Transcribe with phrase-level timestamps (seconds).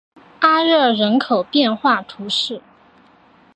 [0.39, 2.63] 阿热人口变化图示